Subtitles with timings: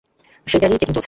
[0.47, 0.99] সেটারই চেকিং চলছে।